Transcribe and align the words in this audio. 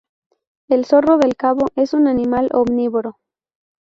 El 0.67 0.85
zorro 0.85 1.19
del 1.19 1.35
Cabo 1.35 1.67
es 1.75 1.93
un 1.93 2.07
animal 2.07 2.49
omnívoro. 2.55 3.19